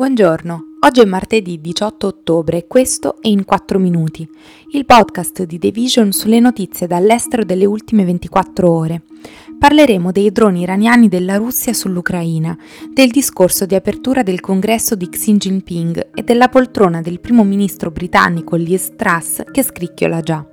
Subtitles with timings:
[0.00, 4.26] Buongiorno, oggi è martedì 18 ottobre e questo è In 4 Minuti,
[4.70, 9.02] il podcast di The Vision sulle notizie dall'estero delle ultime 24 ore.
[9.58, 12.56] Parleremo dei droni iraniani della Russia sull'Ucraina,
[12.90, 17.90] del discorso di apertura del congresso di Xi Jinping e della poltrona del primo ministro
[17.90, 20.46] britannico Liz Truss che scricchiola già.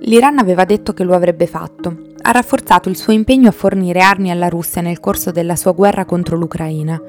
[0.00, 2.15] L'Iran aveva detto che lo avrebbe fatto.
[2.26, 6.04] Ha rafforzato il suo impegno a fornire armi alla Russia nel corso della sua guerra
[6.04, 7.00] contro l'Ucraina.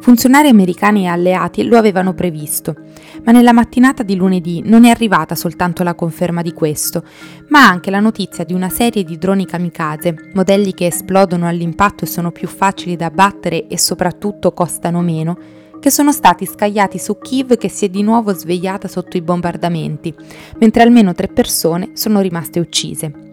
[0.00, 2.74] Funzionari americani e alleati lo avevano previsto,
[3.22, 7.04] ma nella mattinata di lunedì non è arrivata soltanto la conferma di questo,
[7.48, 12.08] ma anche la notizia di una serie di droni kamikaze, modelli che esplodono all'impatto e
[12.08, 15.36] sono più facili da abbattere e soprattutto costano meno,
[15.80, 20.14] che sono stati scagliati su Kiev che si è di nuovo svegliata sotto i bombardamenti,
[20.60, 23.31] mentre almeno tre persone sono rimaste uccise.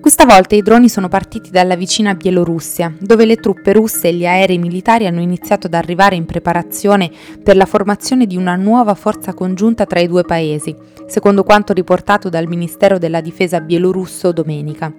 [0.00, 4.24] Questa volta i droni sono partiti dalla vicina Bielorussia, dove le truppe russe e gli
[4.24, 7.10] aerei militari hanno iniziato ad arrivare in preparazione
[7.42, 10.74] per la formazione di una nuova forza congiunta tra i due paesi,
[11.06, 14.90] secondo quanto riportato dal Ministero della Difesa bielorusso domenica.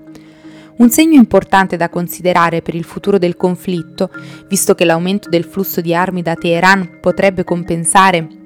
[0.77, 4.11] Un segno importante da considerare per il futuro del conflitto,
[4.47, 8.40] visto che l'aumento del flusso di armi da Teheran potrebbe compensare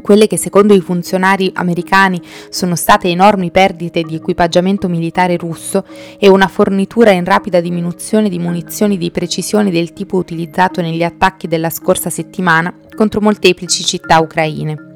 [0.00, 5.84] quelle che secondo i funzionari americani sono state enormi perdite di equipaggiamento militare russo
[6.18, 11.48] e una fornitura in rapida diminuzione di munizioni di precisione del tipo utilizzato negli attacchi
[11.48, 14.89] della scorsa settimana contro molteplici città ucraine.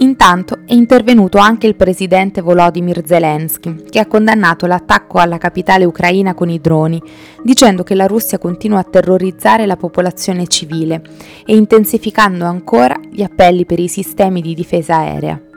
[0.00, 6.34] Intanto è intervenuto anche il presidente Volodymyr Zelensky, che ha condannato l'attacco alla capitale ucraina
[6.34, 7.02] con i droni,
[7.42, 11.02] dicendo che la Russia continua a terrorizzare la popolazione civile
[11.44, 15.47] e intensificando ancora gli appelli per i sistemi di difesa aerea.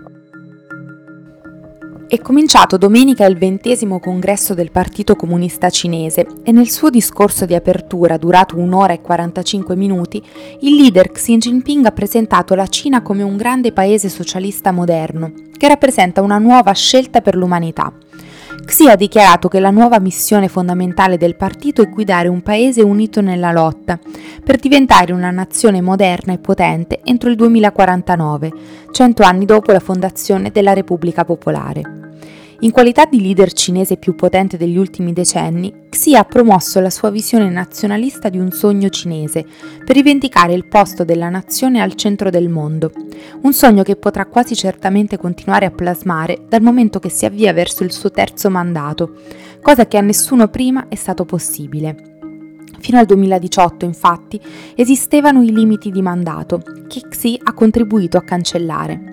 [2.11, 7.55] È cominciato domenica il ventesimo congresso del Partito Comunista Cinese e nel suo discorso di
[7.55, 10.21] apertura, durato un'ora e 45 minuti,
[10.59, 15.69] il leader Xi Jinping ha presentato la Cina come un grande paese socialista moderno, che
[15.69, 17.93] rappresenta una nuova scelta per l'umanità.
[18.65, 23.21] Xi ha dichiarato che la nuova missione fondamentale del partito è guidare un paese unito
[23.21, 23.97] nella lotta,
[24.43, 28.51] per diventare una nazione moderna e potente entro il 2049,
[28.91, 31.99] cento anni dopo la fondazione della Repubblica Popolare.
[32.63, 37.09] In qualità di leader cinese più potente degli ultimi decenni, Xi ha promosso la sua
[37.09, 39.43] visione nazionalista di un sogno cinese
[39.83, 42.91] per rivendicare il posto della nazione al centro del mondo,
[43.41, 47.83] un sogno che potrà quasi certamente continuare a plasmare dal momento che si avvia verso
[47.83, 49.15] il suo terzo mandato,
[49.63, 52.19] cosa che a nessuno prima è stato possibile.
[52.77, 54.39] Fino al 2018, infatti,
[54.75, 59.10] esistevano i limiti di mandato, che Xi ha contribuito a cancellare.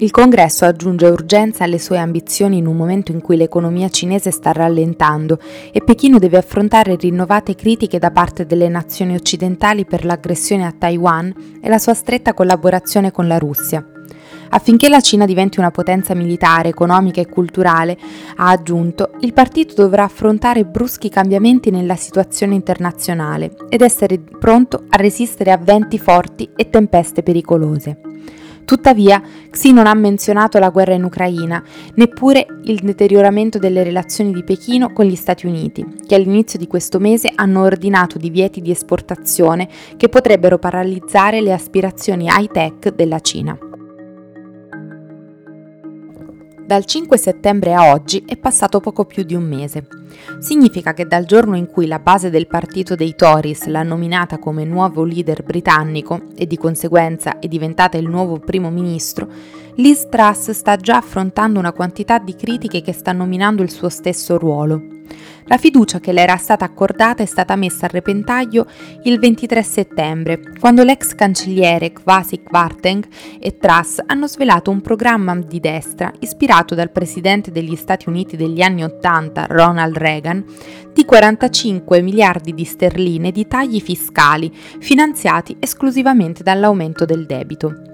[0.00, 4.52] Il congresso aggiunge urgenza alle sue ambizioni in un momento in cui l'economia cinese sta
[4.52, 5.40] rallentando
[5.72, 11.34] e Pechino deve affrontare rinnovate critiche da parte delle nazioni occidentali per l'aggressione a Taiwan
[11.60, 13.84] e la sua stretta collaborazione con la Russia.
[14.50, 17.98] Affinché la Cina diventi una potenza militare, economica e culturale,
[18.36, 24.96] ha aggiunto, il partito dovrà affrontare bruschi cambiamenti nella situazione internazionale ed essere pronto a
[24.96, 27.98] resistere a venti forti e tempeste pericolose.
[28.68, 31.64] Tuttavia, Xi non ha menzionato la guerra in Ucraina,
[31.94, 36.98] neppure il deterioramento delle relazioni di Pechino con gli Stati Uniti, che all'inizio di questo
[36.98, 43.67] mese hanno ordinato divieti di esportazione che potrebbero paralizzare le aspirazioni high-tech della Cina.
[46.68, 49.86] Dal 5 settembre a oggi è passato poco più di un mese.
[50.38, 54.66] Significa che dal giorno in cui la base del partito dei Tories l'ha nominata come
[54.66, 59.30] nuovo leader britannico e di conseguenza è diventata il nuovo primo ministro,
[59.76, 64.36] Liz Truss sta già affrontando una quantità di critiche che stanno minando il suo stesso
[64.36, 64.97] ruolo.
[65.44, 68.66] La fiducia che le era stata accordata è stata messa a repentaglio
[69.04, 73.06] il 23 settembre, quando l'ex cancelliere Kwasi Kwarteng
[73.40, 78.60] e Truss hanno svelato un programma di destra ispirato dal presidente degli Stati Uniti degli
[78.60, 80.44] anni 80, Ronald Reagan,
[80.92, 87.87] di 45 miliardi di sterline di tagli fiscali finanziati esclusivamente dall'aumento del debito.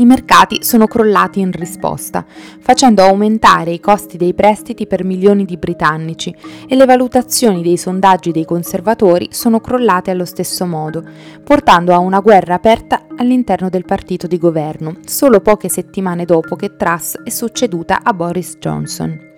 [0.00, 2.24] I mercati sono crollati in risposta,
[2.58, 6.34] facendo aumentare i costi dei prestiti per milioni di britannici
[6.66, 11.04] e le valutazioni dei sondaggi dei conservatori sono crollate allo stesso modo,
[11.44, 16.76] portando a una guerra aperta all'interno del partito di governo, solo poche settimane dopo che
[16.76, 19.29] Truss è succeduta a Boris Johnson.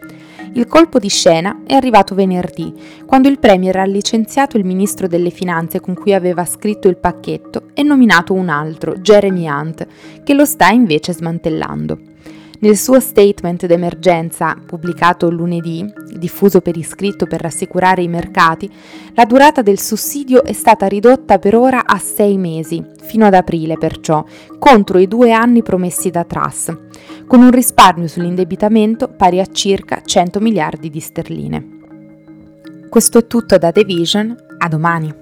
[0.55, 2.75] Il colpo di scena è arrivato venerdì,
[3.07, 7.69] quando il Premier ha licenziato il ministro delle Finanze con cui aveva scritto il pacchetto
[7.73, 9.87] e nominato un altro, Jeremy Hunt,
[10.23, 12.12] che lo sta invece smantellando.
[12.63, 15.85] Nel suo statement d'emergenza, pubblicato lunedì,
[16.17, 18.71] diffuso per iscritto per rassicurare i mercati,
[19.15, 23.77] la durata del sussidio è stata ridotta per ora a sei mesi, fino ad aprile
[23.77, 24.25] perciò,
[24.61, 26.73] contro i due anni promessi da Truss,
[27.27, 31.69] con un risparmio sull'indebitamento pari a circa 100 miliardi di sterline.
[32.89, 35.22] Questo è tutto da The Vision, a domani.